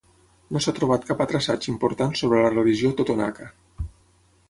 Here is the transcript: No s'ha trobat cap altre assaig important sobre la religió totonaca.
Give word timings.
No 0.55 0.61
s'ha 0.65 0.73
trobat 0.77 1.05
cap 1.09 1.21
altre 1.27 1.41
assaig 1.43 1.69
important 1.73 2.17
sobre 2.23 2.43
la 2.47 2.53
religió 2.57 2.93
totonaca. 3.03 3.51